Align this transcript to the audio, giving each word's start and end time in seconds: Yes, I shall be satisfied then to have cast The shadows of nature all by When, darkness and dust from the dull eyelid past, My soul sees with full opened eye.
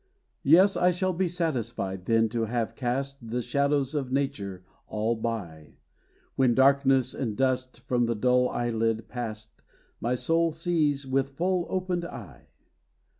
Yes, 0.41 0.75
I 0.75 0.89
shall 0.89 1.13
be 1.13 1.27
satisfied 1.27 2.05
then 2.05 2.27
to 2.29 2.45
have 2.45 2.73
cast 2.75 3.29
The 3.29 3.39
shadows 3.39 3.93
of 3.93 4.11
nature 4.11 4.63
all 4.87 5.15
by 5.15 5.75
When, 6.35 6.55
darkness 6.55 7.13
and 7.13 7.37
dust 7.37 7.81
from 7.81 8.07
the 8.07 8.15
dull 8.15 8.49
eyelid 8.49 9.07
past, 9.07 9.63
My 9.99 10.15
soul 10.15 10.53
sees 10.53 11.05
with 11.05 11.37
full 11.37 11.67
opened 11.69 12.05
eye. 12.05 12.47